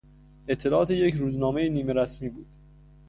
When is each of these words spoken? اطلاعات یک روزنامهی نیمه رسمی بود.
اطلاعات 0.47 0.91
یک 0.91 1.15
روزنامهی 1.15 1.69
نیمه 1.69 1.93
رسمی 1.93 2.29
بود. 2.29 2.45